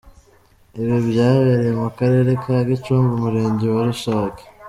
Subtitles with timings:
[0.79, 4.43] Ibi byabereye mu Karere ka Gicumbi, umurenge wa Rushaki.